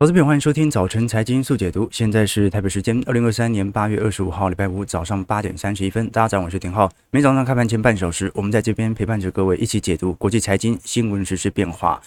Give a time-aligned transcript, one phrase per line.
[0.00, 1.88] 投资朋友，欢迎收听早晨财经速解读。
[1.90, 6.08] 现在是台北时间二零二三年八月二十五号，礼拜五早上八点三十一分。
[6.10, 6.88] 大家早上好，我是田浩。
[7.10, 12.00] 每早上开盘前半小时，我们在这边陪伴着各位一起解读国际财经新闻实、时变化。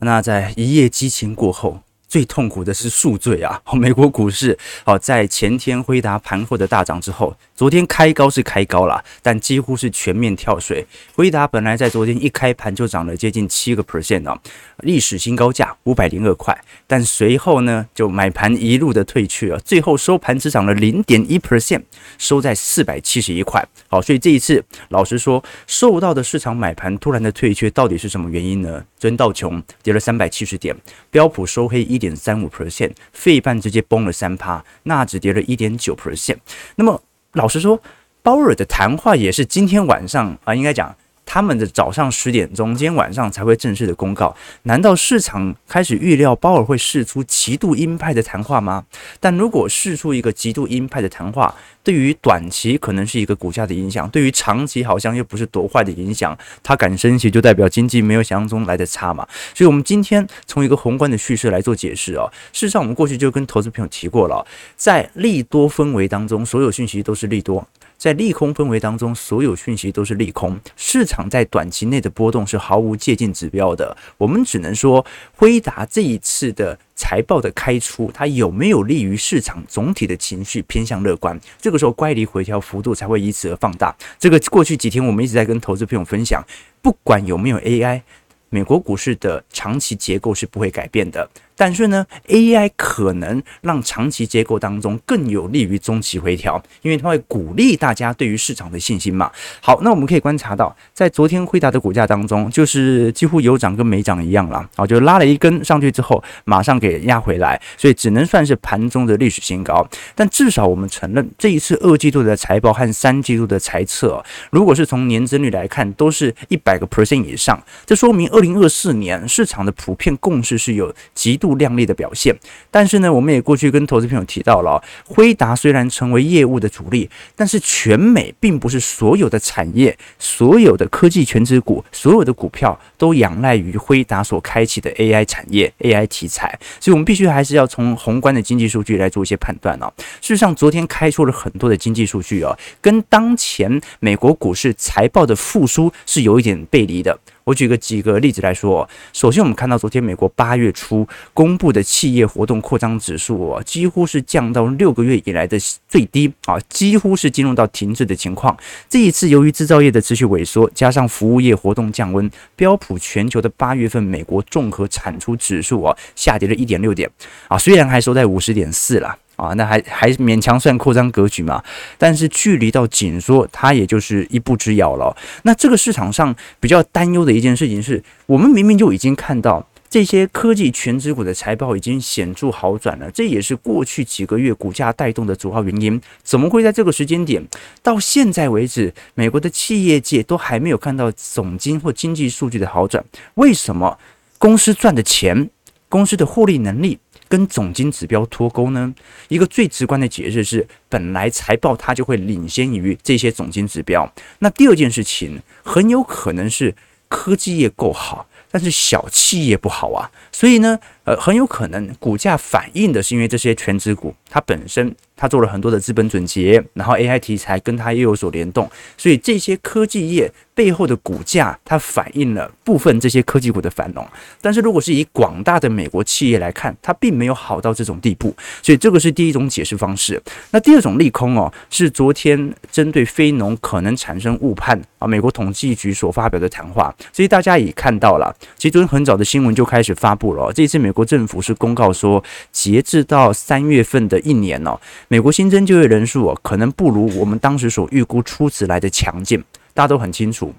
[0.00, 1.80] 那在一夜激情过后。
[2.08, 3.60] 最痛苦的是宿醉啊！
[3.76, 10.86] 美国股市好，在前天辉达盘后的大涨之后，昨天开高是开高了，但几乎是全面跳水。
[11.14, 14.40] 辉达本来在昨天一开盘就涨了接近七个 percent 啊，
[14.78, 21.82] 历史新高价五百零二块，但随后呢就买盘一路的退去了，最后收盘只涨了零点一 percent，
[22.16, 23.62] 收在四百七十一块。
[23.88, 28.82] 好，所以这一次老实说，受到的市场买盘突然的退却，到底是什么原因呢？
[28.98, 30.74] 真道琼跌了三百七十点，
[31.10, 31.97] 标普收黑一。
[31.98, 36.36] 一点三五 percent，费半直接崩了三趴，纳指跌了一点九 percent。
[36.76, 37.02] 那么
[37.32, 37.82] 老实说，
[38.22, 40.94] 鲍尔的谈话也是今天晚上啊，应该讲。
[41.30, 44.34] 他们的早上十点钟，今天晚上才会正式的公告。
[44.62, 48.82] 难道市场开始预料鲍尔会试出极度鹰派的谈话吗？
[49.20, 51.54] 但如果试出一个极度鹰派的谈话，
[51.84, 56.36] 对于短期可能是一个股价的影响，对于长期好像又不是多坏的影响。
[56.62, 59.28] 他敢升息，就代表经济没有想象中来的差嘛。
[59.54, 62.26] 所以，我们今天从一个宏观的叙事来做解释哦。
[62.54, 67.66] 事实上，我们过去就跟投资朋友提过了，在利多氛围当中，所有讯息都是利多。
[67.98, 70.56] 在利空氛围当中，所有讯息都是利空。
[70.76, 73.94] 市场在短期内的波动是毫无借鉴指标的。
[74.16, 75.04] 我们只能说，
[75.34, 81.38] 辉达这一次的财报的开出，它有没有利于市场总体的情绪偏向乐观？
[81.60, 83.94] 这个时候乖离回调幅度才会以此而放大。
[84.16, 86.40] 这个过去几天我们一直在跟投资朋友分享，
[86.80, 88.02] 不管有没有 AI，
[88.48, 91.28] 美国股市的长期结构是不会改变的。
[91.58, 99.28] 但是呢，AI 可能让长期结构当中更有利于中期回调，因为它会鼓励大家对于市场的信心嘛。
[99.60, 109.84] 好，那我们可以观察到，在昨天辉达的股价当中，就是几乎有涨跟没涨一样了啊，就拉了一根上去之后，马上给压回来，所以只能算是盘中的历史新高。
[110.14, 121.47] 但至少我们承认，这一次二季度的财报和三季度的财测，如果是从年增率来看，都是一百个 percent 以上，这说明二零二四年市场的普遍共识是有极度。
[121.48, 122.36] 不亮丽的表现，
[122.70, 139.90] 但是呢，我们也过去跟投资朋友提到了，辉达虽然成为业务的主力，但是全美并不是所有的产业、所有的科技全职股、所有的股票都仰赖于辉达所开启的 AI 产业、AI 题材，所以我们必须还是要从宏观的经济数据来做一些判断哦。
[140.20, 147.18] 事实上，昨天开出了很多的经济数据哦，跟当前美国股市财报的复苏是有一点背离的。
[147.48, 155.56] 我举个几个例子来说，首先我们看到昨天美国八月初公布的企业活动扩张指数哦，几乎是降到六个月以来的
[155.88, 158.54] 最低啊，几乎是进入到停滞的情况。
[158.86, 167.10] 这一次由于制造业的持续萎缩，加上服务业活动降温，标普全球的八月份美国综合产出指数啊下跌了一点六点
[167.48, 169.16] 啊，虽然还收在五十点四了。
[169.38, 171.62] 啊，那还还勉强算扩张格局嘛，
[171.96, 175.16] 但是距离到紧缩，它也就是一步之遥了。
[175.44, 186.00] 那这个市场上比较担忧的一件事情是，我们明明就已经看到这些科技全值股的财报已经显著好转了，这也是过去几个月股价带动的主要原因。
[186.24, 187.40] 怎么会在这个时间点，
[187.80, 193.02] 到现在为止，美国的企业界都还没有看到总经或经济数据的好转？
[193.34, 193.96] 为什么
[194.36, 195.48] 公司赚的钱，
[195.88, 196.98] 公司的获利能力？
[197.28, 198.94] 跟总金指标脱钩呢？
[199.28, 204.10] 一个最直观的解释是，本来财报它就会领先于这些总金指标。
[204.40, 206.74] 那第二件事情，很有可能是
[207.08, 210.10] 科技业够好，但是小企业不好啊。
[210.32, 214.94] 所以呢，呃，很有可能股价反映的是因为这些全职股它本身。
[215.20, 224.08] 它做了很多的资本准结，然后 AI 题材跟它又有所联动，所以这些科技业背后的股价，它反映了部分这些科技股的繁荣。
[224.40, 228.32] 但是如果是以广大的美国企业来看，它并没有好到这种地步，
[228.62, 230.22] 所以这个是第一种解释方式。
[230.52, 236.94] 那第二种利空哦，是昨天针对非农可能产生误判啊，美国统计局所发表的谈话。
[237.12, 240.52] 所以大家也看到了，其实昨天很早的新闻就开始发布了。
[240.52, 244.76] 这次美国政府是公告说，截至到三月份的一年哦。
[245.06, 249.40] 美国新增就业人数哦，可能不如我们当时所预估初值来的强劲。
[249.72, 250.52] 大家都很清楚，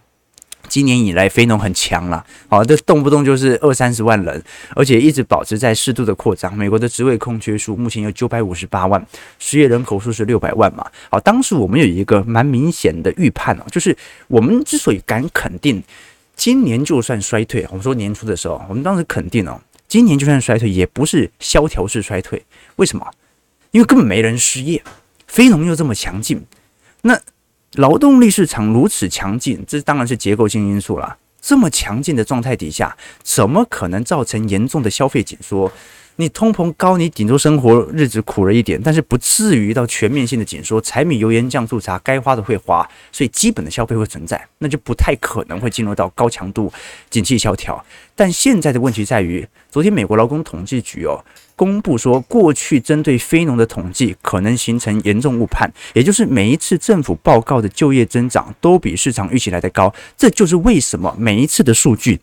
[0.70, 4.42] 今年以来非农很强了，好，这动不动就是二三十万人，
[4.78, 6.56] 而且一直保持在适度的扩张。
[6.56, 9.06] 美国的职位空缺数目前有九百五十八万，
[9.40, 10.86] 失业人口数是六百万嘛。
[11.12, 13.94] 好，当时我们有一个蛮明显的预判哦，就是
[14.30, 15.84] 我们之所以敢肯定
[16.38, 19.60] 今年就算衰退，我们说年初的时候，我们当时肯定哦，
[19.90, 22.46] 今年就算衰退也不是萧条式衰退，
[22.76, 23.06] 为什么？
[23.72, 24.84] 因为根本没人失业，
[25.26, 26.46] 非农又这么强劲，
[27.02, 27.20] 那
[27.74, 31.18] 劳动力市场如此强劲，这当然是结构性因素了。
[31.42, 35.72] 这么强劲的状态底下，怎么可能造成严重的消费紧缩？
[36.20, 40.82] 你通膨高，你顶多生活日子苦了一点，但是不至于到全面性的紧缩。
[40.82, 46.70] 柴米油盐酱醋茶，该花的会花，所以基本的消费会存在，那就不太可能会进入到高强度
[47.10, 47.82] 景气萧条。
[48.18, 51.24] 但现在的问题在于，昨天美国劳工统计局哦
[51.56, 62.20] 公布说，过去针对非农的统计可能形成严重误判，也就是每一次政府报告的就业增长都比市场预期来的高，这就是为什么每一次的数据。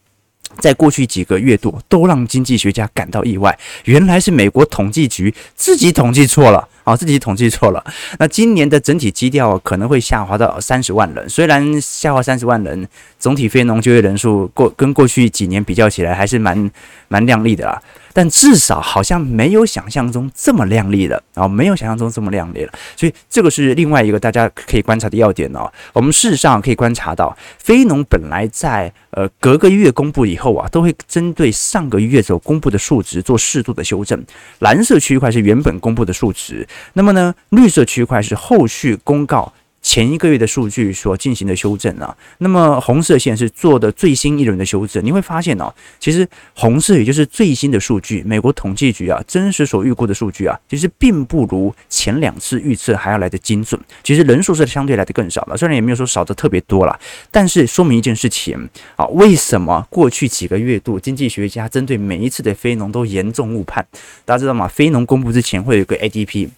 [0.59, 3.57] 在过去几个月度，都让经济学家感到意外。
[3.85, 7.85] 原来是美国统计局自己统计错了啊，自己统计错了。
[8.19, 12.89] 那今年的整体基调可能会下滑到三十万人，虽然下滑三十万人，
[13.19, 16.71] 总体非农就业人数过跟过去几年比较起来，还是蛮
[17.09, 17.83] 蛮亮丽的啦。
[18.17, 25.71] 但至少好像没有想象中这么亮丽了啊，没有想象中这么亮丽了，所以这个是另外一个大家可以观察的要点哦。
[25.93, 34.25] 我们事实上可以观察到，非农本来在呃隔个月公布以后啊，都会针对上个月所公布的数值做适度的修正。
[34.61, 39.53] 蓝色区块是原本公布的数值，那么呢，绿色区块是后续公告。
[39.87, 45.03] 前一个月的数据所进行的修正啊，那么红色线是做的最新一轮的修正。
[45.05, 53.81] 你会发现哦，其实红色也就是最新的数据，美国统计局啊真实所预估的数据啊，其实并不如前两次预测还要来的精准。
[54.03, 56.99] 其实人数是相对来的更少了，虽然也没有说少的特别多了，
[57.31, 63.87] 但是说明一件事情啊，为什么过去几个月度经济学家针对每一次的非农都严重误判？
[64.25, 64.67] 大家知道吗？
[64.67, 66.49] 非农公布之前会有一个 ADP。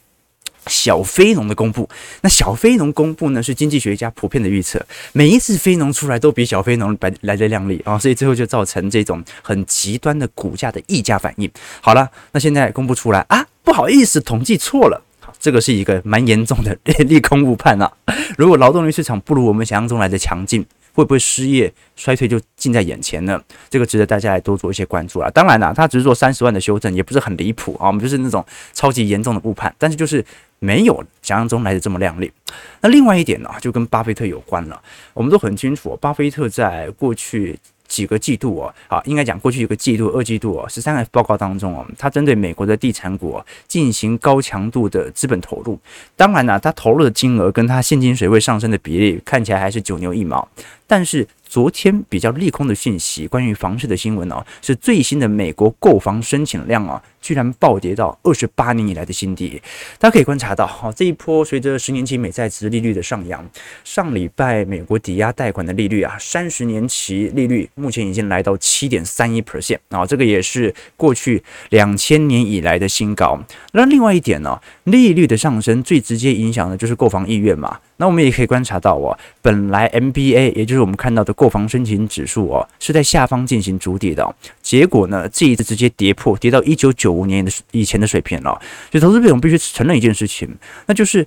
[0.69, 1.88] 小非农的公布，
[2.20, 4.81] 那小非农公布呢，是经济学家普遍的预测，
[5.12, 11.50] 每一次非农出来都比小非农来来的亮丽啊，所以最后就造成这种很极端的股价的溢价反应。
[11.81, 15.03] 好了，那现在公布出来啊，不好意思，统计错了，
[15.41, 17.91] 这个是一个蛮严重的利空误判啊。
[18.37, 20.65] 如果劳动力市场不如我们想象中来的强劲。
[20.94, 23.41] 会不会失业衰退就近在眼前呢？
[23.70, 25.31] 这个值得大家来多做一些关注啊。
[25.31, 27.87] 当然啦，他只是做三十万的修正，也不是很离谱啊。
[27.87, 30.25] 我们就是那种超级严重的误判，但是就是
[30.58, 32.32] 没有想象中来的这么亮丽。
[32.81, 34.81] 那另外一点呢，就跟巴菲特有关了。
[35.14, 37.58] 我们都很清楚，巴菲特在过去。
[37.88, 45.81] 几个季度哦，啊，应该讲过去一个季度、二季度哦，十三 F 报告当中哦，他针对美国的地产股进行高强度的资本投入。
[46.14, 50.46] 当然呢，他投入的金额跟他现金水位上升的比例看起来还是九牛一毛，
[50.87, 51.26] 但是。
[51.48, 59.60] 昨天比较利空的讯息，关于房市的新闻哦，是最新的美国购房申请量啊，居然暴跌到二十八年以来的新低。
[59.98, 63.42] 大家可以观察到，哈，这一波随着十年期美债殖利率的上扬，
[63.82, 73.42] 上礼拜美国抵押贷款的利率啊，三十年期利率目前已经来到七点三一 percent 啊，这个也是过去两千年以来的新高。
[73.72, 77.80] 那另外一点呢，利率的上升最直接影响的就是购房意愿嘛。
[77.98, 88.58] 那我们也可以观察到哦，本来 MBA 也就是我们看到的购房申请指数哦，是在下方进行筑底的，结果呢，这一次直接跌破，跌到一九九五年的以前的水平了。
[88.90, 90.48] 所以投资者我们必须承认一件事情，
[90.86, 91.26] 那就是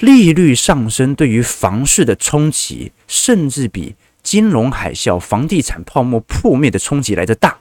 [0.00, 7.56] 利率上升对于房市的冲击，甚至比金融海啸、房地产泡沫破灭的冲击来得大。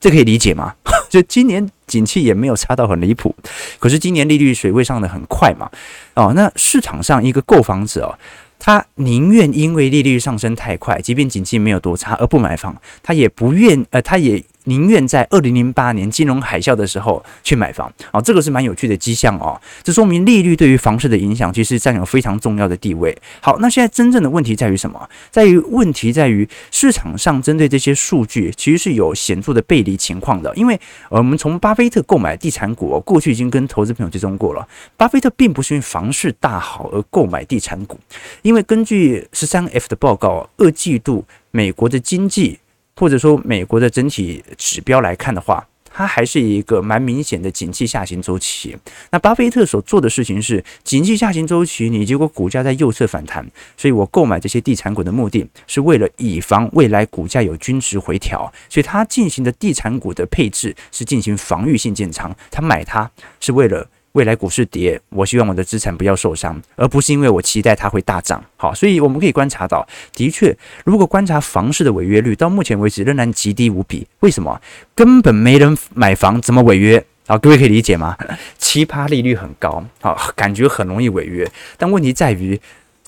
[0.00, 0.74] 这可以理解吗？
[1.08, 3.34] 就今年景气也没有差到很离谱，
[3.78, 5.70] 可是今年利率水位上的很快嘛。
[6.14, 8.10] 哦，那市场上一个购房者哦，
[8.58, 14.42] 他宁愿因为利率上升太快，即便景气没有多差而不买房，他也不愿呃，他也。
[14.64, 19.60] 宁愿在二零零八年金融海啸的时候去买房啊，这个是蛮有趣的迹象哦。
[19.82, 23.16] 这说明利率对于房市的影响其实占有非常重要的地位。
[23.40, 25.08] 好，那现在真正的问题在于什么？
[25.30, 30.54] 在于问题在于市场上针对这些数据其实是有显著的背离情况的。
[30.56, 30.78] 因为
[31.08, 34.66] 我们从巴菲特购买地产股，过去已经跟投资朋友追踪过了，
[34.96, 37.98] 巴菲特并不是因为房市大好而购买地产股，
[38.42, 42.58] 因为根据十三 F 的报告，二季度美国的经济。
[42.96, 48.76] 或者说，美国的整体指标来看的话，它还是一个蛮明显的景气下行周期。
[49.10, 53.44] 那巴菲特所做的事情是，景气下行周期，你结果股价在右侧反弹，
[53.76, 63.10] 所以我购买这些地产股的目的是为了以防未来股价有均值回调，所以他进行的地产股的配置是进行防御性建仓，他买它
[63.40, 63.88] 是为了。
[64.14, 68.42] 未来股市跌，我希望我的资产不要受伤，而不是因为我期待它会大涨。
[68.56, 74.06] 好，所以我们可以观察到，的确，如果观察房市的违约率，到目前为止仍然极低无比。
[74.20, 74.60] 为什么？
[74.94, 77.04] 根本没人买房，怎么违约？
[77.26, 78.16] 好，各位可以理解吗？
[78.56, 82.60] 奇葩利率很高，好，感觉很容易违约，但问题在于。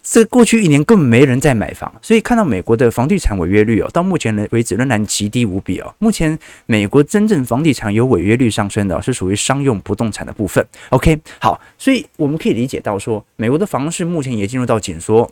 [0.09, 5.93] 这过去一年根本没人在买房，所以看到美国的房地产违约率哦，到目前为止仍然极低无比哦。
[5.99, 10.65] 目前美国真正房地产有违约率上升的，是属于商用不动产的部分。
[10.91, 15.29] OK，好，所以我们可以理解到说，美国的房市目前也进入到紧缩。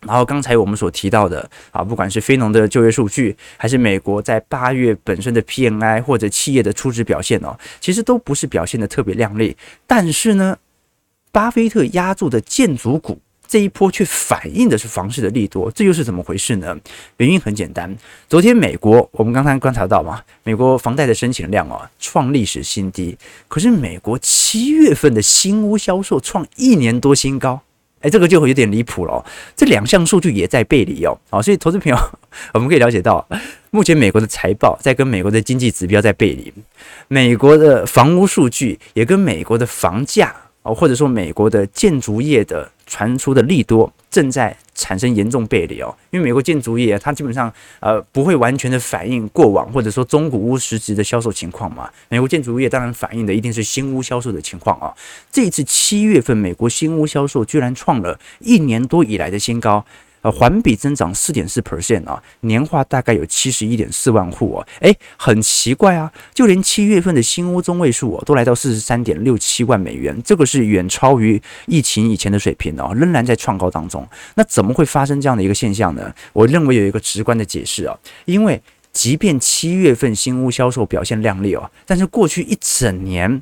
[0.00, 9.56] 然后刚才我们所提到的啊，不管是非农的就业数据，还是美国在八月本身的 PMI 或者企业的初值表现哦，其实都不是表现得特别亮丽。
[9.86, 10.56] 但是呢，
[11.30, 16.78] 巴菲特押注的建筑股这一波却反映的是房市的利多，这又是怎么回事呢？
[17.16, 17.92] 原因很简单，
[18.28, 27.60] 昨天美国我们刚才观察到嘛，美国房贷的申请量哦创历史新低，可是美国七月份的新屋销售创一年多新高。
[28.02, 29.22] 哎，这个就会有点离谱了。
[29.56, 31.96] 这两项数据也在背离哦，好，所以投资朋友，
[32.54, 33.26] 我们可以了解到，
[33.70, 36.52] 目前美国的财报在跟美国的经济指标在背离，
[37.08, 54.92] 美国的房屋数据也跟美国的房价哦，或者说美国的建筑业的传出的利多正在产生严重背离哦，因为美国建筑业它基本上呃不会完全的反映过往或者说中古屋实质的销售情况嘛，美国建筑业当然反映的一定是新屋销售的情况啊。
[55.30, 59.84] 这次七月份美国新屋销售居然创了一年多以来的新高。
[60.22, 74.06] 呃，环比增长四点四 percent 啊，年化大概有七十一点四万户哦，诶，很奇怪啊，就连七月份的新屋中位数哦，都来到四十三点六七万美元，这个是远超于疫情以前的水平哦，仍然在创高当中。
[74.34, 76.14] 那怎么会发生这样的一个现象呢？
[76.34, 78.60] 我认为有一个直观的解释啊，因为
[78.92, 83.40] 即便七月份新屋销售表现亮丽哦，但是过去一整年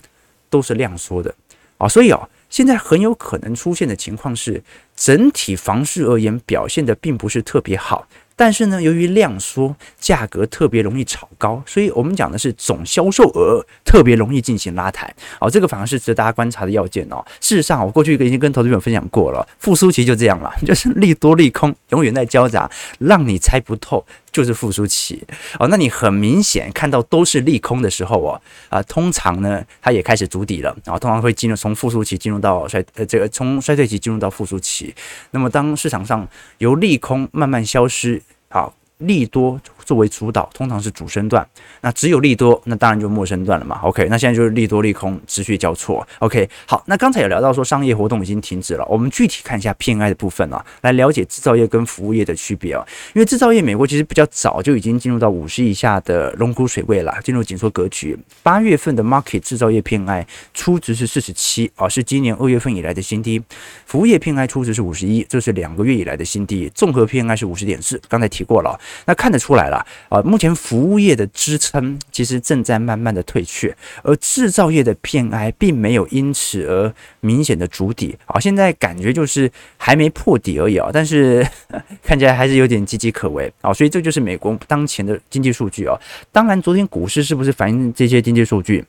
[0.48, 1.34] 都是量缩的
[1.76, 2.28] 啊，所以啊。
[2.48, 4.62] 现在很有可能出现的情况是，
[4.96, 8.08] 整体房市而言表现的并不是特别好。
[8.38, 15.12] 但是呢，由于量缩，价格特别容易炒高，所以我们讲的是总销售额特别容易进行拉抬。
[15.40, 17.20] 哦，这个反而是值得大家观察的要件哦。
[17.40, 25.20] 事实上，我过去已经跟投资朋友分享过了，复苏期就这样了， 就是利多利空永远在交杂，让你猜不透，就是复苏期。
[25.58, 34.94] 哦，那你很明显看到都是利空的时候哦，啊，通常呢，它也开始筑底了，然后通常会进入从复苏期进入到衰呃这个从衰退期进入到复苏期。
[35.32, 36.24] 那么当市场上
[36.58, 38.22] 由利空慢慢消失。
[38.50, 41.46] 好，利多作为主导，通常是主升段。
[41.80, 43.80] 那只有利多，那当然就末升段了嘛。
[43.82, 46.06] OK，那现在就是利多利空持续交错。
[46.18, 52.84] OK，好，那刚才有聊到说商业活动已经停止了，我们具体看一下 PMI 的部分啊，来了解制造业跟服务业的区别啊。
[53.14, 58.18] 因为制造业美国其实比较早就已经进入到五十以下的龙骨水位了，进入紧缩格局。
[58.42, 63.42] 八月份的 market 制造业 PMI 初值是四十七啊，是今年二月份以来的新低。
[63.86, 66.70] 服务业 PMI 初值是五十一，这是两个月以来的新低。
[66.74, 81.46] 综合 PMI 是五十点四，刚才提过了，那看得出来了啊，目前服务业的支撑其实正在慢慢的退却，而制造业的 PMI 并没有因此而明显的筑底啊，现在感觉就是还没破底而已啊，但是
[82.02, 85.98] 看起来还是有点岌岌可危啊，所以这就是美国当前的经济数据啊。
[86.32, 88.84] 当然，昨天股市是不是反映这些经济数据，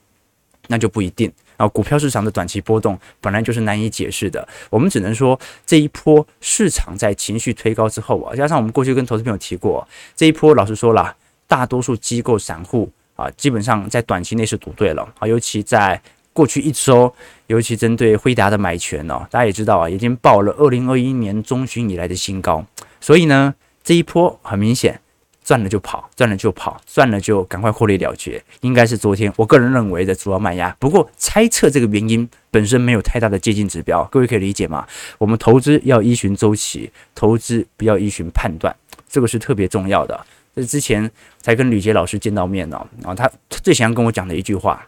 [0.67, 1.31] 那就不一定。
[1.59, 9.85] 啊，股票市场的短期波动本来就是难以解释的，我们只能说这一波市场在情绪推高之后啊，加上我们过去跟投资朋友提过，
[10.15, 11.13] 这一波老实说了，
[11.47, 16.01] 大多数机构散户啊，基本上在短期内是赌对了啊，尤其在
[16.31, 17.13] 过去一周，
[17.47, 22.65] 尤其针对辉达的买权呢，大家也知道啊，已经报了二零二一年中旬以来的新高，
[23.01, 25.01] 所以呢，这一波很明显。
[25.49, 30.69] 赚了就跑，赚了就跑，赚了就赶快获利了结，应该是昨天我个人认为的主要卖压。
[30.77, 34.87] 不过猜测这个原因本身没有太大的接近指标，各位可以理解吗？
[35.17, 38.75] 我们投资要依循周期，投资不要依循判断，
[39.09, 40.23] 这个是特别重要的。
[40.55, 41.09] 这之前
[41.41, 44.87] 才跟吕杰老师见到面呢，啊，他最想要跟我讲的一句话：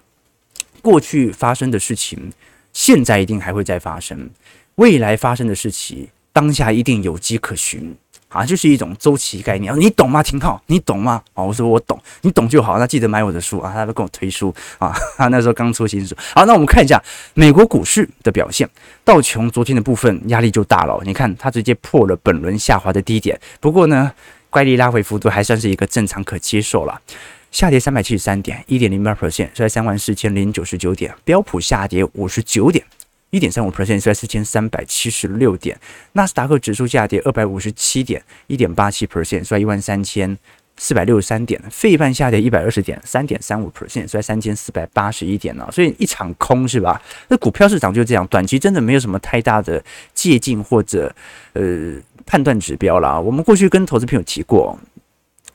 [0.83, 2.31] 过去发生的事情，
[2.71, 4.29] 现在一定还会再发生；
[4.75, 7.95] 未来发生的事情，当下一定有迹可循。
[8.31, 10.23] 啊，就是一种周期概念，你懂吗？
[10.23, 11.21] 廷浩，你懂吗？
[11.33, 12.79] 哦，我说我懂，你懂就好。
[12.79, 14.93] 那记得买我的书啊，他都跟我推书啊。
[15.17, 16.15] 他那时候刚出新书。
[16.33, 17.01] 好，那我们看一下
[17.33, 18.67] 美国股市的表现。
[19.03, 23.37] 道琼昨天的部分压力就大了，你看它直接破了本轮下滑的低点。
[23.59, 24.11] 不过呢，
[24.49, 27.01] 乖离拉回幅度还算是一个正常可接受了，
[27.51, 31.13] 下跌三百七十三点，一点零八 percent，在三万四千零九十九点。
[31.25, 32.85] 标普下跌五十九点。
[33.31, 35.77] 一点三五 percent，收在四千三百七十六点。
[36.13, 40.37] 纳斯达克指数下跌二百五十七点，一点八七 percent，收在一万三千
[40.77, 41.61] 四百六十三点。
[41.71, 45.67] 费半下跌一百二十点，三点三五 percent，收在三千四百八十一点呢。
[45.71, 47.01] 所以一场空是吧？
[47.29, 49.83] 那股票市场就这样，短期真的没有什么太大的
[50.13, 51.13] 借鉴或者
[51.53, 51.95] 呃
[52.25, 53.17] 判断指标啦。
[53.19, 54.77] 我们过去跟投资朋友提过。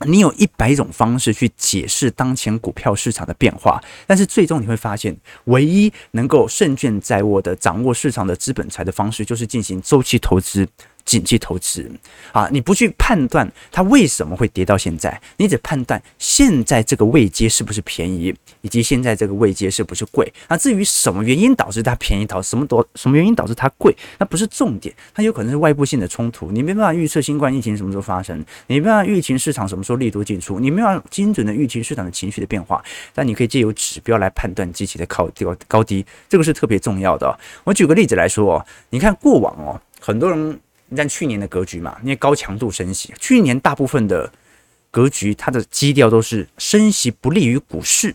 [0.01, 10.69] 你有一百种方式去解释当前股票市场的变化，但是最终你会发现，唯一能够胜券在握的掌握市场的资本财的方式，就是进行周期投资。
[11.07, 11.91] 景气投资
[12.33, 20.31] 啊，你不去判断它为什么会跌到现在，你只判断现在这个位阶是不是便宜，以及现在这个位阶是不是贵。
[20.49, 32.85] 那至于什么原因导致它便宜，到什么多什么原因导致它贵，那不是重点，它有可能是外部性的冲突，你没办法预测新冠疫情什么时候发生，你没办法预期市场什么时候利多进出，你没办法精准的预期市场的情绪的变化，
[33.15, 37.39] 但你可以借由指标来判断机器的高高高低，这个是特别重要的。
[37.63, 40.59] 我举个例子来说哦，你看过往哦，很多人。
[40.89, 44.31] 你看去年的格局嘛，因为高强度升息，去年大部分的
[44.91, 48.15] 格局，它的基调都是升息不利于股市，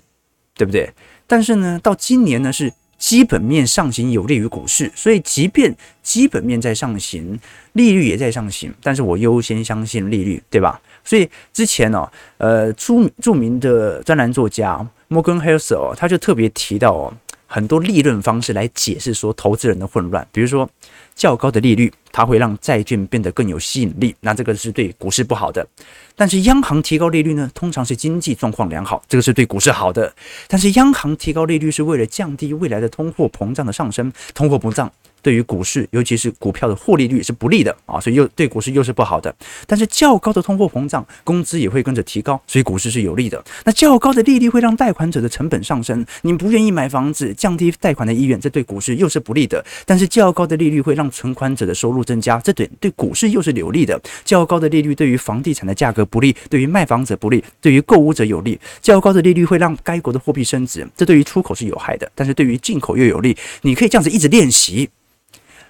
[0.55, 0.91] 对不对？
[1.27, 7.39] 但是呢，到今年呢是基本面上行有利于股市，所以即便基本面在上行，
[7.73, 10.79] 利率也在上行，但是我优先相信利率，对吧？
[11.03, 17.13] 所以之前哦，呃，著著名的专栏作家 Morgan Housel 他就特别提到哦，
[17.53, 20.69] 很多利润方式来解释说投资人的混乱，比如说。
[21.13, 25.67] 较高的利率，它会让债券变得更有吸引力，那这个是对股市不好的。
[26.15, 30.11] 但是央行提高利率呢，通常是经济状况良好，这个是对股市好的。
[30.47, 34.91] 但是央行提高利率是为了降低未来的通货膨胀的上升，通货膨胀。
[35.21, 39.33] 对于股市，尤其是股票的获利率是不利的啊，所以又对股市又是不好的。
[39.67, 43.43] 但是较高的通货膨胀，工资也会跟着提高，所以股市是有利的。
[43.65, 49.63] 那较高的利率会让贷款者的成本上升，你不愿意买房子，降低贷款的意愿，这对股市又是不利的。
[49.85, 53.99] 但是较高的利率会让存款者的收入增加，这对对股市又是有利的。
[54.25, 58.59] 较高的利率对于房地产的价格不利，对于卖房者不利，对于购屋者有利。
[58.81, 63.35] 较高的利率会让该国的货币升值，这对于出口是有害的，但是对于进口又有利。
[63.61, 64.89] 你可以这样子一直练习。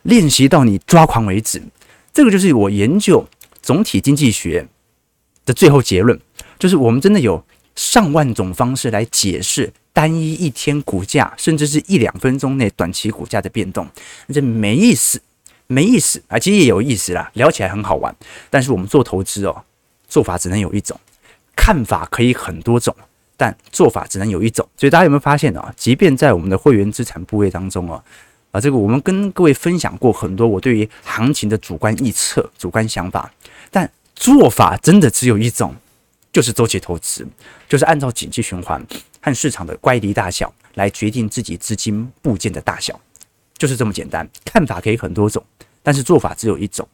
[0.03, 1.61] 练习到你抓狂为止，
[2.13, 3.27] 这个就是我研究
[3.61, 4.67] 总体经济学
[5.45, 6.19] 的最后结论，
[6.57, 7.43] 就是我们真的有
[7.75, 13.87] 上万种方式来解释单一一天股价，甚至是一两分钟内短期股价的变动，
[14.33, 15.21] 这没意思，
[15.67, 16.39] 没意思啊！
[16.39, 18.15] 其实也有意思啦，聊起来很好玩，
[18.49, 19.63] 但是我们做投资哦，
[20.07, 20.99] 做法只能有一种，
[21.55, 22.95] 看法可以很多种，
[23.37, 24.67] 但做法只能有一种。
[24.75, 25.73] 所以大家有没有发现啊？
[25.77, 28.03] 即便在我们的会员资产部位当中啊。
[28.51, 33.31] 啊，这个我们跟各位分享过很多我对于行情的主观臆测、主观想法，
[33.69, 35.73] 但做法真的只有一种，
[36.33, 37.25] 就是周期投资，
[37.69, 38.85] 就是按照景气循环
[39.21, 42.99] 和市场的乖离大小来决定自己资金部件的大小，
[43.57, 44.27] 就是这么简单。
[44.43, 45.43] 看法可以很多种，
[45.81, 46.87] 但是做法只有一种。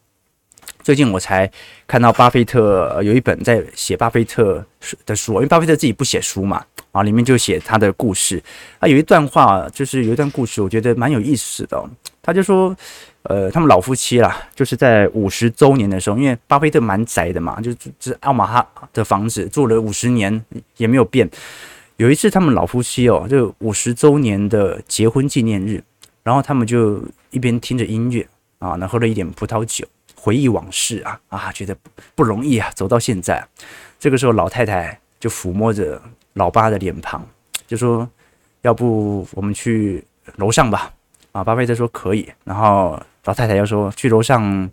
[0.81, 1.49] 最近我才
[1.85, 4.65] 看到巴菲特有一本在写巴菲特
[5.05, 6.63] 的书，因为巴菲特自己不写书嘛。
[6.93, 8.41] 啊，里面就写他的故事
[8.79, 11.83] 啊，有一段话，就是有一段故事，我觉得蛮有意思的。
[12.23, 12.75] 他就说，
[13.23, 20.43] 呃，他们老夫妻啦，就是在五十周年的时候，因为巴菲特蛮宅的嘛，就就是奥马哈的房子住了五十年
[20.77, 21.29] 也没有变。
[21.97, 25.83] 有一次，他们老夫妻哦，就五十周年的结婚纪念日，
[26.23, 28.27] 然后他们就一边听着音乐
[28.57, 29.85] 啊，然后喝了一点葡萄酒，
[30.27, 31.73] 回忆往事啊啊，觉得
[32.13, 33.41] 不容易啊，走到现在。
[33.97, 36.01] 这个时候，老太太就抚摸着。
[36.33, 37.25] 老爸的脸庞，
[37.65, 38.07] 就说
[38.61, 40.03] ：“要不我们去
[40.35, 40.91] 楼上吧？”
[41.31, 42.29] 啊，巴菲特说可以。
[42.43, 44.69] 然后老太太又说：“去楼上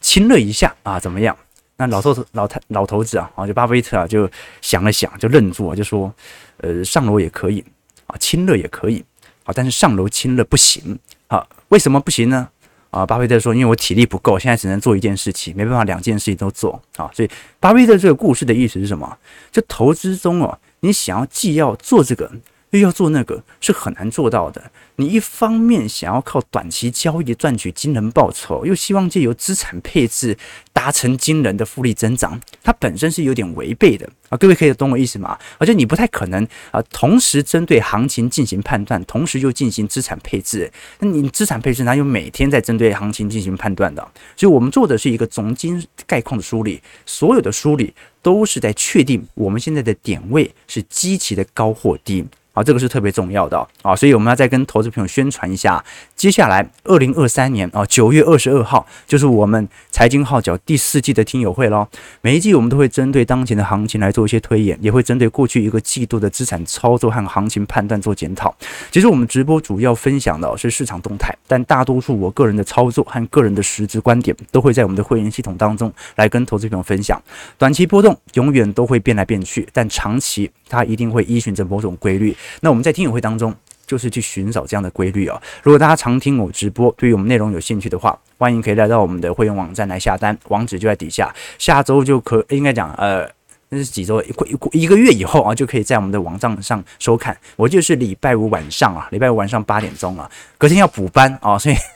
[0.00, 1.36] 亲热一下啊，怎么样？”
[1.76, 4.30] 那老头老太老头子啊，啊，就巴菲特啊，就
[4.62, 6.14] 想了想，就愣住啊，就说
[6.62, 7.62] ：“呃，上楼也可以
[8.06, 9.04] 啊，亲热也可以
[9.44, 12.48] 啊，但是上楼亲热不行啊，为什么不行呢？”
[12.90, 19.16] 啊，巴菲特说：“因为我体力不够，现在只能做一件事情，没办法两件事情都做啊。”所以巴菲特这个故事的意思是什么？
[19.52, 20.58] 就投资中哦。
[20.80, 22.30] 你想要既要做这个，
[22.70, 24.70] 又要做那个，是很难做到的。
[24.96, 30.36] 你一方面想要靠短期交易赚取惊人报酬，又希望借由资产配置
[30.72, 34.36] 达成惊人的复利增长，它本身是有点违背的啊！
[34.36, 35.38] 各位可以懂我意思吗？
[35.58, 40.70] 而且你不太可能啊，同时针对行情进行判断，同时又进行资产配置。
[40.98, 44.06] 那你资产配置哪有每天在针对行情进行判断的？
[44.36, 52.24] 所以我们做的是一个总经概况的梳理，所有的梳理都是在确定我们现在的点位是极其的高或低。
[52.52, 55.82] 啊，这个是特别重要的啊，所以我们要再跟投资朋友宣传一下，
[56.16, 61.86] 接下来二零二三年啊九月二十二号就是我们财经号角第四季的听友会喽。
[62.22, 68.54] 每一季我们都会针对当前的行情来做一些推演，也会针对过去一个季度的资产操作和行情判断做检讨。
[68.90, 77.22] 其实我们直播主要分享的是市场动态，但大多数我个人的操作和个人的实质观点都会在我们的会员系统当中来跟投资朋友分享。
[77.56, 82.36] 短期波动永远都会变来变去，但长期它一定会依循着某种规律。
[82.60, 83.54] 那我们在听友会当中，
[83.86, 85.40] 就是去寻找这样的规律啊。
[85.62, 91.34] 如果大家常听我直播，对于我们内容有兴趣的话，欢迎可以来到我们的会员网站来下单，网址就在底下。
[91.58, 93.28] 下周就可应该讲，呃，
[93.68, 94.22] 那是几周？
[94.22, 97.36] 一过一个月以后啊，就可以在我们的网站上收看。
[97.56, 101.76] 我就是礼拜五晚上啊，礼拜五晚上八点钟啊，隔天要补班啊，所以。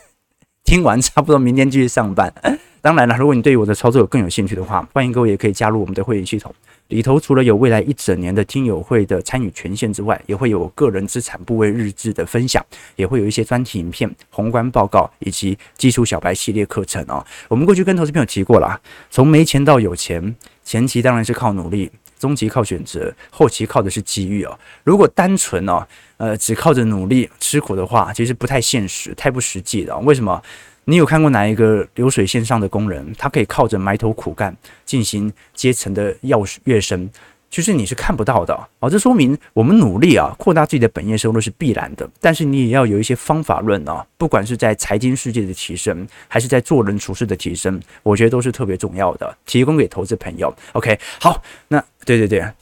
[0.64, 2.32] 听完差不多明天继续上班。
[2.80, 6.54] 当然了，如果你对于我的操作有更有兴趣的话，欢迎各位也可以加入我们的会员系统。
[6.88, 12.64] 里头除了有未来一整年的听友会的参与权限之外，也会有个人资产部位日志的分享，
[12.96, 17.24] 也会有一些专题影片、宏观报告以及基础小白系列课程哦。
[17.48, 18.78] 我们过去跟投资朋友提过了，
[19.10, 24.58] 从没钱到有钱，前期当然是靠努力，中期靠选择，后期靠的是机遇哦。
[24.84, 25.86] 如果单纯哦，
[26.18, 29.98] 呃，只靠着努力吃苦的话，其实不太现实，太不实际了。
[30.00, 30.42] 为什么？
[30.84, 37.08] 你有看过哪一个流水线上的工人，他可以靠着埋头苦干进行阶层的跃跃升？
[37.50, 38.90] 其实你是看不到的哦。
[38.90, 50.52] 这说明我们努力啊，扩大自己的本业收入是必然的，但是你也要有一些方法论啊，不管是在财经世界的提升，还是在做人处事的提升，我觉得都是特别重要的，提供给投资朋友。
[50.72, 52.54] OK，好，那对对对啊，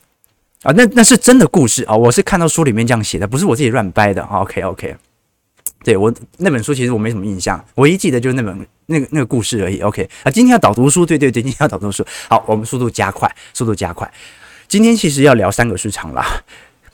[0.77, 4.23] 那那是真的故事啊，我是看到书里面这样写的，不是我自己乱掰的。
[4.25, 4.95] OK OK。
[5.85, 9.81] 对我那本书，其实我没什么印象，唯一记得就是那本那个那个故事而已。
[9.81, 12.05] OK 啊，今天要导读书，对对对，今天要导读书。
[12.29, 14.11] 好，我们速度加快，速度加快。
[14.69, 16.25] 今天其实要聊三个市场啦。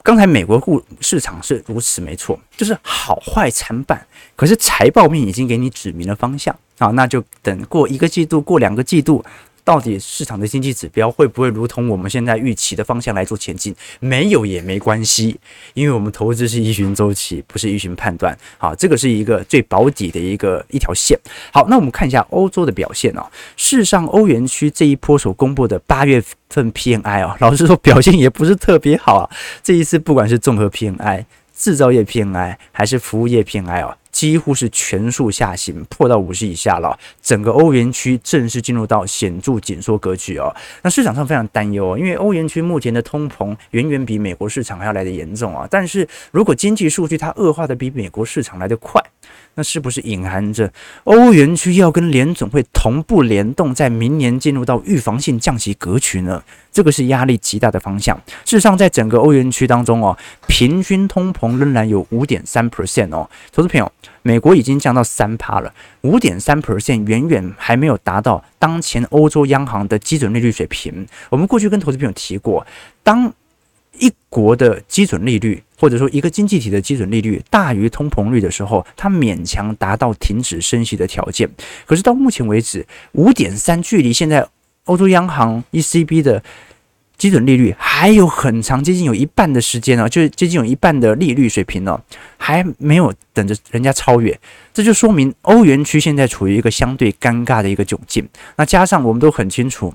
[0.02, 4.06] 刚才美国股市场是如此，没错，就是好坏参半。
[4.34, 9.22] 可是财报面已经给你指明了方向啊，那就等过一个季度，过两个季度。
[9.68, 13.74] 到底市场的经济指标会不会如同我们现在预期的方向来做前进？
[14.00, 15.38] 没有也没关系，
[15.74, 18.34] 因为我们投资是依循周期，不是依循判断。
[18.56, 21.18] 好，这个是一个最保底的一个一条线。
[21.52, 23.26] 好，那我们看一下欧洲的表现哦。
[23.58, 29.28] 事实上，欧元区这一波所公布的八月份 PMI 哦， 老实说表现也不是特别好啊。
[29.62, 33.94] 这一次不管是综合 PMI、制造业 PMI 还是服务业 PMI 哦。
[34.18, 36.98] 几乎是全数下行，破到五十以下了。
[37.22, 40.52] 整个欧元区正式进入到显著紧缩格局哦。
[40.82, 45.68] 那市场上非常担忧，因为欧元区目前的通膨远远比美国市场还要来得严重啊。
[45.70, 49.00] 但是如果经济数据它恶化的比美国市场来得快，
[49.54, 50.72] 那是不是隐含着
[51.04, 56.42] 欧元区要跟联总会同步联动，在明年进入到预防性降息格局呢？
[56.70, 58.16] 这个是压力极大的方向。
[58.44, 63.28] 事实上，在整个欧元区当中哦，平均通膨仍然有五点三 percent 哦。
[63.50, 63.90] 投资朋友，
[64.22, 71.04] 美国已经降到三趴了，五点三 percent 远远还没有达到当前欧洲央行的基准利率水平。
[71.30, 72.64] 我们过去跟投资朋友提过，
[73.02, 73.32] 当
[74.00, 81.48] 一国的基准利率，或者说一个经济体的基准利率大于通膨率的时候，它勉强达到停止升息的条件。
[81.86, 84.46] 可是到目前为止，五点三距离现在
[84.84, 86.42] 欧洲央行 ECB 的
[87.16, 92.00] 基准利率还有很长，接近有一半的时间呢，就是接近有一半的利率水平呢，
[92.36, 94.38] 还没有等着人家超越。
[94.72, 98.28] 这就说明欧元区现在处于一个相对尴尬的一个窘境。
[98.56, 99.92] 那加上我们都很清楚。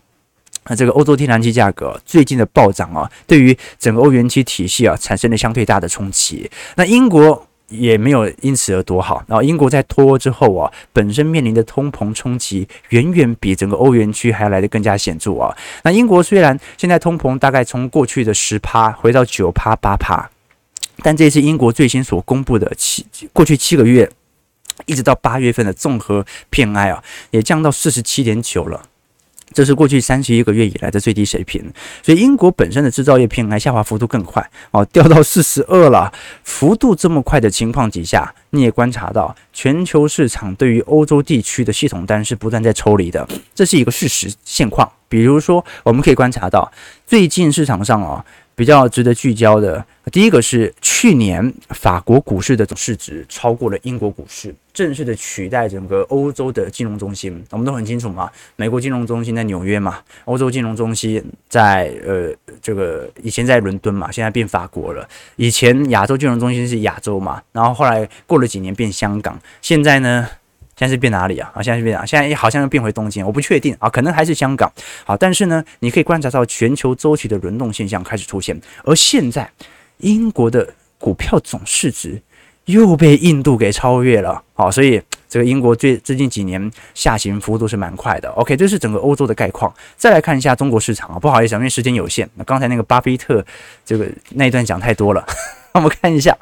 [0.65, 6.49] 那这个欧洲天然气价格最近的暴涨啊，对于整个欧元区体系啊产生了相对大的冲击。
[6.75, 9.23] 那英国也没有因此而多好。
[9.27, 15.55] 然后英国在脱欧之后啊，本身面临的通膨冲击远远比整个欧元区还要来得更加显著啊。
[15.83, 20.29] 那英国虽然现在通膨大概从过去的十趴回到九趴八趴，
[21.01, 24.09] 但这次英国最新所公布的七过去七个月
[24.85, 28.81] 一直到八月份的综合 PMI 啊，也降到四十七点九了。
[29.53, 31.63] 这是过去三十一个月以来的最低水平，
[32.01, 36.11] 所以英国本身的制造业 PMI 下滑幅度更快哦，掉到四十二了。
[36.43, 44.91] 幅度这么快的情况底下，你也观察到全球市场对于欧洲地区的系统单是不断在抽离的，这是一个事实现况。
[45.07, 46.71] 比如说，我们可以观察到
[47.05, 48.25] 最近市场上啊。
[48.55, 57.43] 比较值得聚焦的，第一个是去年法国股市的总市值超过了英国股市，正式的取代整个欧洲的金融中心。
[57.49, 65.07] 我们都很清楚嘛，美国金融中心在纽约嘛，欧洲金融中心在呃这个以前在伦敦嘛，现在变法国了。
[65.35, 70.27] 以前亚洲金融中心是亚洲嘛，然后后来过了几年变香港，现在呢？
[70.75, 71.51] 现在是变哪里啊？
[71.53, 72.05] 啊，现在是变哪？
[72.05, 74.71] 现在好像又变回东京，我不确定啊，可能还是香港。
[75.05, 78.59] 好，但是呢，你可以观察到全球周期的轮动现象开始出现。
[78.83, 79.49] 而现在，
[79.97, 82.21] 英国的股票总市值
[82.65, 84.41] 又被印度给超越了。
[84.53, 88.29] 好，所以这个英国最最近几年下行幅度是蛮快的。
[88.31, 89.73] OK，这是整个欧洲的概况。
[89.95, 92.27] 再来看一下中国市场啊，不好意思，因为时间有限。
[92.35, 93.45] 那刚才那个巴菲特
[93.85, 95.23] 这个那一段讲太多了，
[95.73, 96.35] 我们看一下。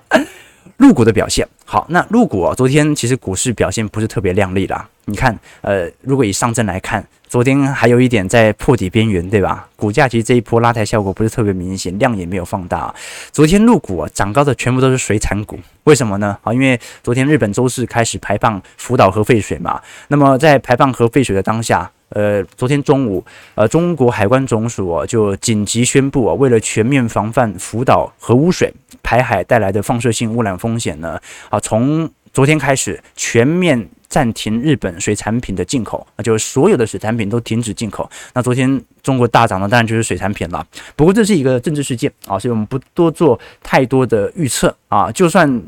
[0.77, 4.87] 入股的表现好，那入股啊，昨天其实股市表现不是特别亮丽啦。
[5.05, 9.67] 你看，呃，如果以上证来看，昨天还有一点在破底边缘，对吧？
[9.75, 12.93] 股价其实这一波拉抬效果不是特别明显，量也没有放大。
[13.31, 16.37] 昨天入股啊涨高的全部都是水产股，为什么呢？
[16.43, 21.89] 啊，因为昨天日本周四开始排放福岛核废水嘛，那么在排放核废水的当下。
[22.11, 23.23] 呃，昨天中午，
[23.55, 31.19] 呃，中国海关总署啊就紧急宣布啊，为了全面防范福岛核污水排海带来的放射性污染风险呢，
[31.49, 38.09] 啊，从昨天开始全面暂停日本水产品的进口，那就是所有的水产品都停止进口。
[38.33, 40.65] 那昨天中国大涨的当然就是水产品了。
[40.95, 45.11] 不过这是一个政治事件啊，所以我们不多做太多的预测啊。
[45.11, 45.61] 就算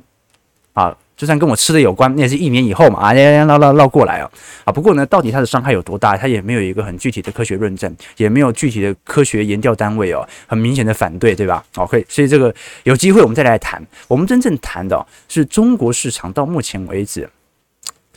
[0.74, 0.96] 啊。
[1.16, 4.30] 就算跟我吃的有关，那也是一年以后嘛，啊，呀呀绕绕绕过来啊，
[4.66, 17.30] 啊，不过呢，到底它的伤害有多大，它也没有一个很具体的科学论证，也没有具体的科学研调单位哦，很明显的反对，对吧？OK，所以这个有机会我们再来谈，我们真正谈的是中国市场到目前为止。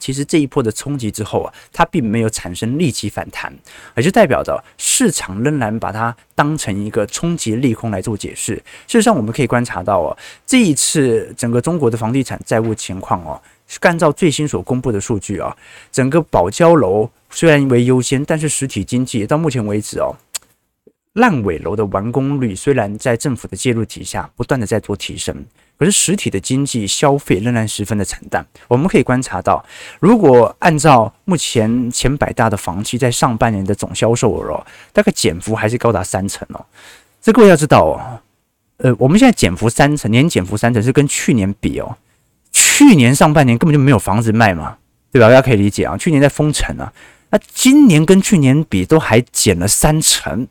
[0.07, 3.53] 其实这一波的冲击之后啊，它并没有产生立即反弹，
[3.93, 8.55] 而就代表着市场仍然把它当成一个冲击利空来做解释。
[8.87, 10.17] 事实上，我们可以观察到哦，
[10.47, 15.57] 这一次整个中国的房地产债务情况哦，是按照最新所公布的数据啊，
[15.91, 20.15] 整个保交楼虽然为优先，但是实体经济到目前为止哦，
[21.15, 25.45] 烂尾楼的完工率虽然在政府的介入底下不断的在做提升。
[25.79, 28.47] 可是实体的经济消费仍然十分的惨淡。
[28.69, 29.65] 我们可以观察到，
[30.01, 36.65] 如果按照目前前百大的房企在上半年的总销售额哦，大概减幅还是高达三成哦。
[37.21, 38.21] 这各位要知道哦，
[38.79, 41.97] 呃，我们现在减幅三成，年减幅三成是跟去年比哦。
[42.53, 44.79] 去年上半年根本就没有房子卖嘛，
[45.13, 45.29] 对吧？
[45.29, 46.93] 大家可以理解啊，去年在封城啊，
[47.31, 50.47] 那今年跟去年比都还减了三成。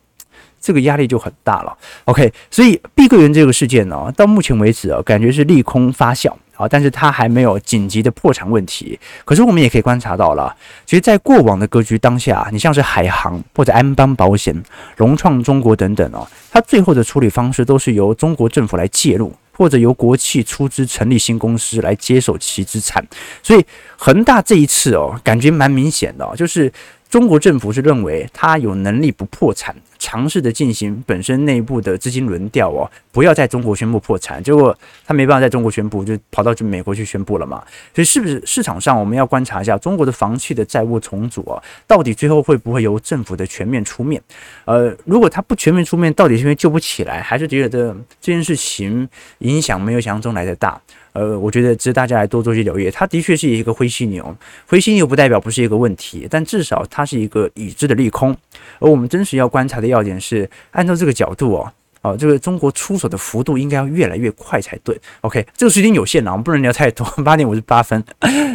[0.66, 9.00] 这个压力就很大了，OK，所以碧桂园这个事件呢，到目前为止啊，感觉是利空发酵啊，但是它还没有紧急的破产问题。
[9.24, 10.52] 可是我们也可以观察到了，
[10.84, 14.60] 其实，在过往的格局当下，你像是海航或者安邦保险、
[14.98, 23.06] 融创中国等等哦，它最后的处理方式都是由中国政府来介入，或者由国企出资成立新公司来接手其资产。
[23.44, 23.64] 所以
[23.98, 26.74] 恒大这一次哦，感觉蛮明显的，就是。
[27.08, 34.42] 中国政府是认为他有能力不破产，尝试的进行本身内部的资金轮调哦，不要在中国宣布破产。
[34.44, 37.64] 结果他没办法在中国宣布，就跑到去美国去宣布了嘛。
[37.94, 44.22] 所以是不是市场上我们要观察一下中国的房企的债务重组啊，到底最后会不会由政府的全面出面？
[44.66, 49.08] 呃，如果他不全面出面，到底是因为救不起来，还是觉得这件事情
[49.40, 50.82] 影响没有想象中来的大？
[51.16, 52.92] 呃，我觉得值得大家来多做些留意。
[52.92, 54.36] 它的确是一个灰犀牛，
[54.68, 58.36] 灰犀牛不代表不是一个问题，但至少它是一个已知的利空。
[58.80, 65.00] 而我们真实要观察的要点是，按照这个角度哦，哦，这个中国出手的幅度应该要越来越快才对。
[65.22, 67.06] OK，这个时间有限了，我们不能聊太多。
[67.24, 68.04] 八点五十八分，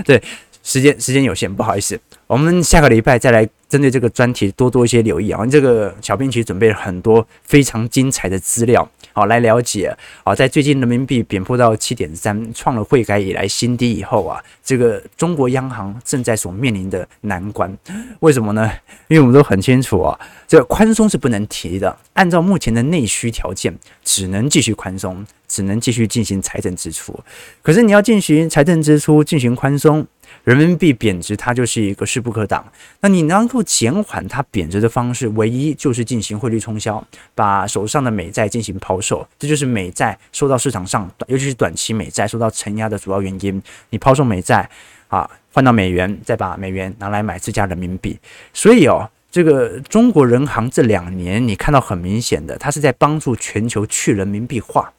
[0.04, 0.22] 对，
[0.62, 5.46] 时间时间有限，不好意思，我们下个礼拜再来针对这个专题多多一些留意啊。
[5.46, 8.86] 这个小编其实准备了很多非常精彩的资料。
[9.12, 17.76] 好，来了解啊，在最近人民币贬破到七点三，创了汇改以来新低以后啊，这个中国央行正在所面临的难关，
[18.20, 18.70] 为什么呢？
[19.08, 27.18] 因为我们都很清楚啊，这宽松是不能提的，按照目前的内需条件，只能继续宽松，只能继续进行财政支出。
[27.62, 30.06] 可是你要进行财政支出，进行宽松。
[30.44, 32.64] 人民币贬值，它就是一个势不可挡。
[33.00, 37.02] 那你能够减缓它贬值的方式，唯一就是进行汇率冲销，
[37.34, 39.26] 把手上的美债进行抛售。
[39.38, 43.62] 这就是美债受到市场上，尤其是短期美债受到承压的主要原因。
[43.90, 44.68] 你抛售美债
[45.08, 48.18] 啊，换到美元，再把美元拿来买自家人民币。
[48.52, 54.92] 所以哦，这个中国人行这两年，你看到很明显的，它是在帮助全球去人民币化。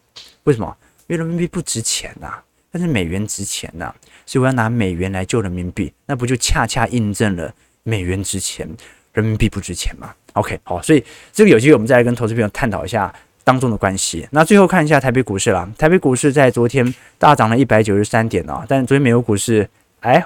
[0.43, 0.75] 为什么？
[1.07, 2.39] 因为人民币不值钱呐、
[2.71, 3.93] 但是美元值钱呐、
[4.25, 7.53] 所以我要拿美元来救人民币，那不就恰恰印证了
[7.83, 8.67] 美元值钱，
[9.13, 11.03] 人民币不值钱吗？OK，好，所以
[11.33, 14.27] 这个有机会我们再来跟投资朋友探讨一下当中的关系。
[14.31, 20.23] 那最后看一下台北股市啦，台北股市在昨天大涨了一百九十三点啊，但昨天美国股市哎。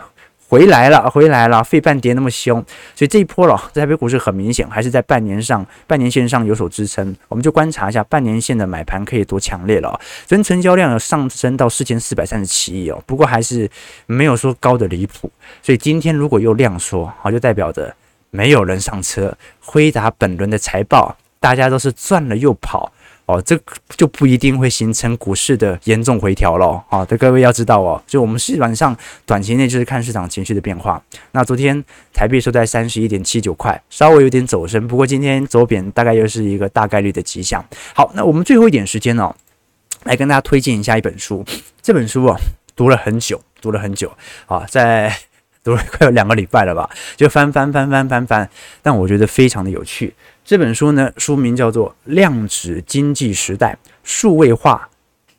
[0.56, 2.64] 回来了，回来了，费半跌那么凶，
[2.96, 7.14] 所以这一波了，在台北股市很明显还是在半年上、半年线上有所支撑。
[7.28, 10.00] 我们就观察一下半年线的买盘可以多强烈了。
[10.26, 13.70] 昨天成交量有上升到四千四百三十七亿哦，不过还是
[14.06, 15.30] 没有说高的离谱。
[15.62, 17.94] 所以今天如果又量缩，好，就代表着
[18.30, 19.38] 没有人上车。
[19.60, 22.94] 辉达本轮的财报，大家都是赚了又跑。
[23.26, 23.60] 哦，这
[23.98, 26.84] 就不一定会形成股市的严重回调了。
[26.90, 31.02] 好、哦，各位要知道哦，就我们基本上短期内就是看市场情绪的变化。
[31.32, 31.84] 那昨天
[32.14, 37.66] 台币收在三十一点七九块，稍微有点走升，不过今天走贬大概又是一个大概率的迹象。
[37.96, 39.36] 好，那我们最后一点时间哦，
[40.04, 41.44] 来跟大家推荐一下一本书。
[41.82, 42.36] 这本书哦，
[42.76, 44.12] 读了很久，读了很久
[44.46, 45.12] 啊，在
[45.64, 48.48] 读了快有两个礼拜了吧，就翻翻翻翻翻翻，
[48.84, 50.14] 但我觉得非常的有趣。
[50.46, 54.88] 这本书呢，书名叫做《量子经济时代：数位化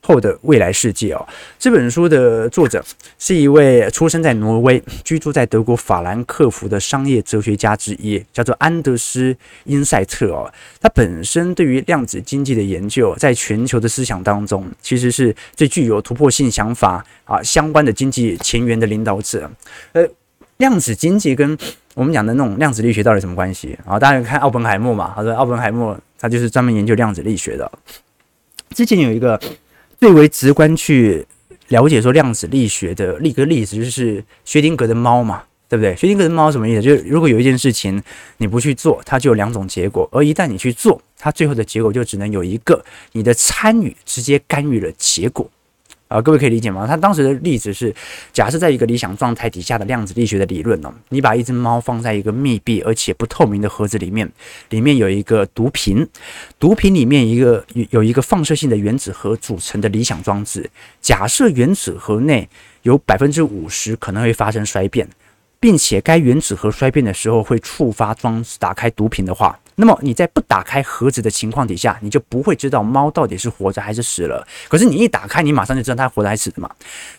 [0.01, 1.25] 后的未来世界哦，
[1.61, 2.85] 这本书的作者
[3.17, 10.53] 是一位出生在挪威、居住在德国法兰克福的商业哲学家之一，叫做安德斯·因塞特哦。
[10.81, 19.49] 他本身对于量子经济的研究，在全球的思想当中，其实是最具有突破性想法啊相关的经济前沿的领导者。
[19.93, 20.05] 呃，
[20.57, 21.57] 量子经济跟
[21.97, 23.99] 我们讲的那种量子力学到底什么关系啊？
[23.99, 27.73] 大家看奥本海默嘛，他说奥本海默他就是专门研究量子力学的。
[28.71, 29.41] 之前有一个。
[29.99, 31.27] 最为直观去
[31.69, 35.97] 了解说量子力学的一个例子，就是薛丁格的猫嘛，对不对？
[35.97, 36.83] 薛丁格的猫什么意思？
[36.83, 38.03] 就是如果有一件事情
[38.37, 45.51] 你不去做，它就有两种结果；而一旦你去做，它最后的结果就只能有一个，你的参与直接干预了结果。
[46.09, 46.87] 啊，各位可以理解吗？
[46.87, 47.93] 他当时的例子是，
[48.33, 54.31] 假设在一个理想状态底下的量子力学的理论哦，你把一只猫放在一个密闭而且不透明的盒子里面，
[54.71, 56.07] 里面有一个毒瓶，
[56.61, 62.49] 毒瓶里面一个有一个放射性的原子核组成的理想装置，假设原子核内
[62.83, 65.09] 有百分之五十可能会发生衰变，
[65.59, 69.59] 并且该原子核衰变的时候会触发装置打开毒瓶的话。
[69.79, 74.47] 那么你在不打开盒子的情况底下，你就不会知道猫到底是活着还是死了。
[74.69, 76.71] 可是你一打开，你马上就知道它活着还是死的嘛。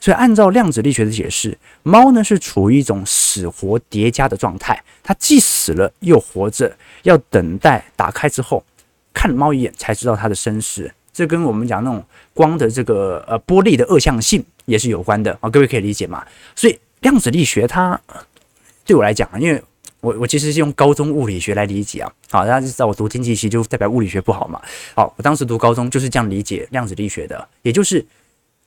[0.01, 8.63] 所以按照量子力学的解释，猫呢是处于一种死活叠加的状态，它既死了又活着，要等待打开之后
[9.13, 10.91] 看猫一眼才知道它的生死。
[11.13, 16.25] 这跟我们讲那种光的这个呃波粒的二象性也是有关的啊，各位可以理解吗？
[16.55, 17.99] 所以量子力学它
[18.85, 19.63] 对我来讲，因为
[20.01, 24.61] 我我其实是用高中物理学来理解啊，好，大家知道我读经济系就代表物理学不好嘛。
[24.95, 28.05] 好，我当时读高中就是这样理解量子力学的，也就是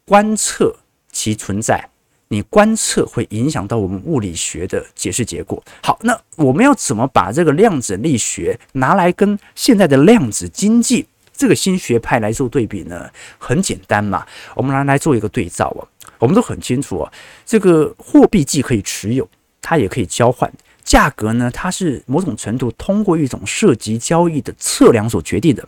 [0.04, 0.74] 观测
[1.12, 1.88] 其存在，
[2.28, 5.62] 你观测会影响到我们物理学的解释结果。
[5.82, 13.08] 好，那我们要怎么把这个量子力学拿来跟现在的量子经济这个新学派来做对比呢？
[13.38, 15.86] 很简单嘛，我们来来做一个对照啊。
[16.18, 17.12] 我们都很清楚啊，
[17.46, 19.26] 这个货币既可以持有，
[19.62, 20.52] 它也可以交换。
[20.90, 25.62] 价格呢，它是某种程度通过一种涉及交易的测量所决定的，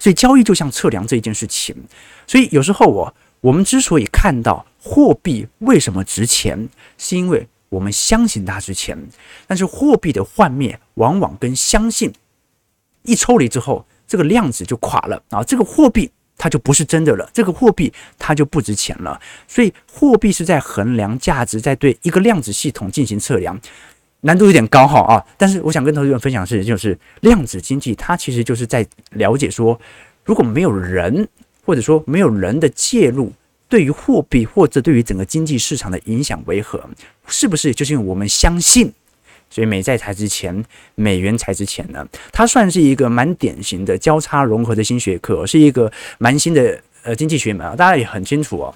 [0.00, 1.72] 所以交易就像测量这一件事情。
[2.26, 8.98] 所以有时候我我们之所以看到货币为什么值钱，是因为我们相信它值钱。
[9.46, 12.12] 但是货币的幻灭往往跟相信
[13.04, 19.20] 一抽离之后，这个量子就垮了啊，这个货币它就不是真的了，这个货币它就不值钱了。
[19.46, 23.56] 所以货币是在衡量价值，在对一个量子系统进行测量。
[24.24, 29.78] 难度有点高哈啊，但是我想跟投资们分享的是，就是量子经济它其实就是在了解说，
[30.24, 31.28] 如果没有人
[31.64, 33.30] 或者说没有人的介入，
[33.68, 36.82] 对于货币或者对于整个经济市场的影响为何？
[37.26, 38.90] 是不是就是因为我们相信，
[39.50, 42.06] 所以美债才值钱，美元才值钱呢？
[42.32, 48.74] 它算是一个蛮典型的交叉融合的新学科，是一个蛮新的呃经济学门啊，大家也很清楚哦。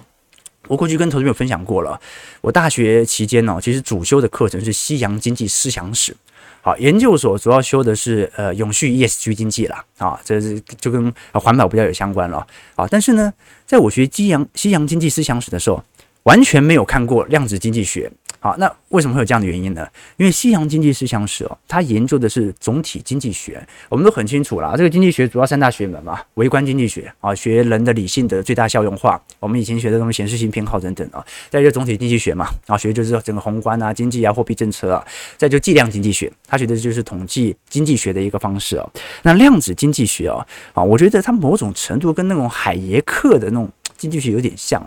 [0.69, 1.99] 我过去跟投资朋友分享过了，
[2.41, 6.15] 我大学期间呢，其实主修的课程是西洋经济思想史，
[6.61, 13.33] 好，研究所主要修的是呃永续 ESG 经济啦，啊，这是就跟环保比较有相关了，啊，但是呢，
[13.65, 15.83] 在我学西洋西洋经济思想史的时候，
[16.23, 18.11] 完全没有看过量子经济学。
[18.41, 19.85] 好，那为什么会有这样的原因呢？
[20.15, 23.61] 因为西洋经济思想史哦，它研究的是总体经济学。
[23.89, 29.21] 我们都很清楚啦，这个经济学主要三大学门嘛，微观经济学啊，学人的理性的最大效用化。
[29.39, 31.21] 我们以前学的东西显示性偏好等等啊。
[31.49, 35.05] 再就总体经济学嘛，啊，学的就是整个宏观啊、经济啊、货币政策啊。
[35.37, 38.89] 再就计量经济学，它学的就是统计经济学的一个方式哦。
[39.23, 43.69] 那量子经济学哦，啊，我觉得它某种程度跟那种海耶克的那种。
[43.99, 44.81] 经济学有点像，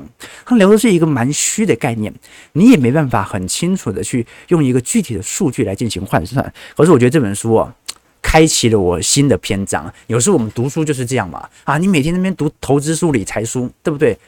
[0.46, 2.12] 他聊的是一个蛮虚的概念，
[2.54, 6.42] 你也没办法很清楚的去用一个具体的数据来进行换算。
[6.74, 7.74] 可是我觉得这本书啊，
[8.22, 9.92] 开启了我新的篇章。
[10.06, 14.18] 有时候我们读书就是这样嘛，啊，你每天那边读投资书、理财书，对不对？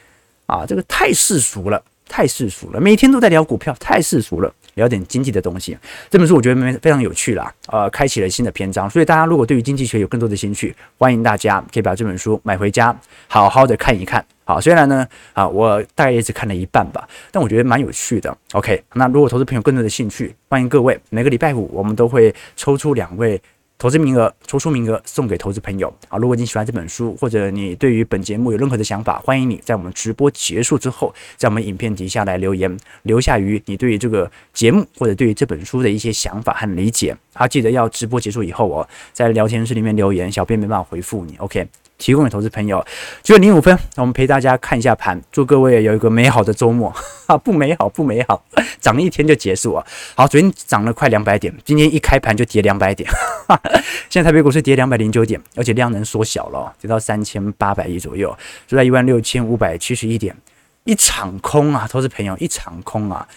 [0.45, 4.53] 啊，这个太世俗了，太世俗了，每天都在聊股票，太世俗了。
[4.75, 5.77] 聊点经济的东西，
[6.09, 8.89] 这本书我觉得非常有趣啦，呃，开启了新的篇章。
[8.89, 12.95] 所以大家如果对于经济学有更多的兴趣，欢迎大家可以把这本书买回家，
[13.27, 14.23] 好好的看一看。
[14.43, 18.37] 好，虽然呢，啊，我大概也只看了一半吧，但我觉得蛮有趣的。
[18.51, 23.41] OK，那如果投资朋友更多的兴趣，欢迎各位每个礼拜五我们都会抽出两位。
[23.77, 26.17] 投资名额，抽出名额送给投资朋友啊！
[26.17, 37.15] 如果你喜欢这本书，或者你对于本节目有任何的想法，欢迎你在我们直播结束之后，在我们影片底下来留言，留下于你对于这个节目或者对于这本书的一些想法和理解。
[37.33, 41.35] 啊，记得要直播结束以后哦，在聊天室里面留言，小编没办法回复你。
[41.37, 42.85] OK，提供给投资朋友。
[43.23, 46.93] 九点零五分，我们陪大家看一下盘，祝各位有一个美好的周末。
[47.27, 48.43] 哈， 不美好，不美好，
[48.79, 49.85] 涨一天就结束啊。
[50.15, 53.09] 好，昨天涨了快两百点，今天一开盘就跌两百点。
[53.47, 53.59] 哈，
[54.09, 58.37] 现在台北股市跌两百零九点，而且量能缩小了，跌到三千八百亿左右，
[58.67, 60.35] 就在一万六千五百七十一点，
[60.83, 63.27] 一场空啊，投资朋友，一场空啊。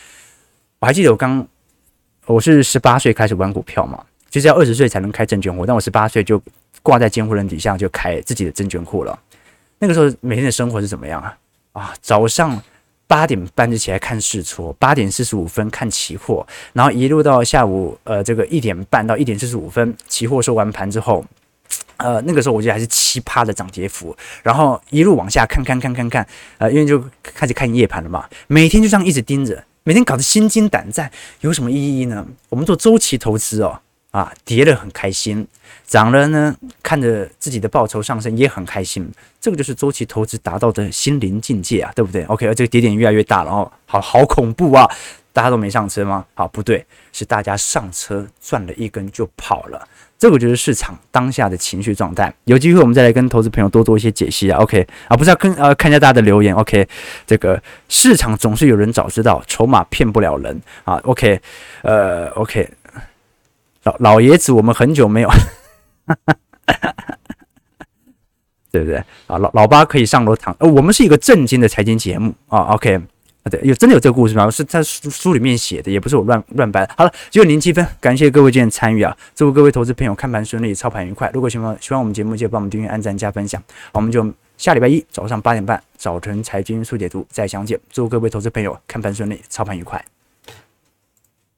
[0.81, 1.47] 我还记得我刚，
[2.27, 6.41] 我是十八岁开始玩股票嘛，就是要二十岁才能开证券户，但我十八岁就
[6.83, 9.19] 挂在监护人底下就开自己的证券户了。
[9.79, 11.37] 那个时候每天的生活是怎么样啊？
[11.73, 12.61] 啊，早上
[13.07, 21.25] 八点半就起来看试撮，八点四十五分看期货，然后一路到下午呃这个一点半到一点四十五分，期货收完盘之后，
[21.97, 26.27] 呃那个时候我觉得还是奇葩的涨跌幅，然后一路往下看看看看看，
[26.59, 29.65] 呃因为就开始看夜盘了嘛，每天就这样一直盯着。
[29.85, 31.11] 每天搞得心惊胆战，
[31.41, 32.27] 有什么意义呢？
[32.51, 33.81] 我们做周期投资哦，
[34.11, 35.47] 啊，跌了很开心，
[35.87, 39.09] 涨了呢，看着自己的报酬上升也很开心，
[39.41, 44.91] 这个就是周期投资达到的心灵境界啊，对不对？OK，而这个跌点越来越大了，然后好好恐怖啊！
[45.31, 46.25] 大家都没上车吗？
[46.35, 49.87] 好，不对，是大家上车赚了一根就跑了。
[50.19, 52.35] 这个就是市场当下的情绪状态。
[52.43, 54.59] 有机会我们再来跟投资朋友多做一些解析啊。
[54.59, 56.53] OK 啊，不是要跟呃看一下大家的留言。
[56.57, 56.89] OK，
[57.25, 60.97] 这个市场总是有人早知道，筹码骗不了人啊。
[61.05, 61.41] OK，
[61.83, 62.69] 呃，OK，
[63.89, 65.31] 老老爷子，我们很久没有，
[68.71, 69.39] 对不对啊？
[69.39, 70.55] 老老八可以上楼躺。
[70.59, 72.75] 呃，我们是一个正经的财经节目啊。
[72.75, 73.03] OK 啊。
[73.51, 74.51] 对，有真的有这个故事吗？
[74.51, 76.87] 是在书书里面写的，也不是我乱乱掰。
[76.99, 79.17] 好了，只有零七分，感谢各位今天参与啊！
[79.35, 81.31] 祝各位投资朋友看盘顺利，操盘愉快。
[81.33, 83.63] 如果喜欢喜欢我们节目，记得帮我们订阅、按赞、加分享。
[83.93, 87.81] 我们就下礼拜一早上八点半，早晨财经速解读再相见。
[87.91, 90.05] 祝各位投资朋友看盘顺利，操盘愉快。